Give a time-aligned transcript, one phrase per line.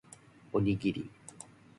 [0.51, 1.11] おにぎり